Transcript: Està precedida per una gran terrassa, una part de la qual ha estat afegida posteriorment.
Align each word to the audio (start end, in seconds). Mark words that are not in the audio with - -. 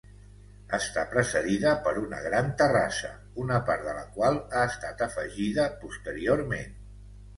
Està 0.75 1.01
precedida 1.09 1.73
per 1.87 1.93
una 2.03 2.21
gran 2.27 2.49
terrassa, 2.61 3.11
una 3.43 3.59
part 3.69 3.85
de 3.91 3.93
la 4.01 4.07
qual 4.19 4.41
ha 4.61 4.67
estat 4.73 5.05
afegida 5.09 5.69
posteriorment. 5.87 6.79